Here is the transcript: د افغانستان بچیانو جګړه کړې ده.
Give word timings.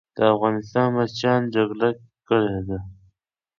د 0.17 0.19
افغانستان 0.35 0.87
بچیانو 0.95 1.51
جګړه 1.55 1.89
کړې 2.27 2.57
ده. 2.67 2.77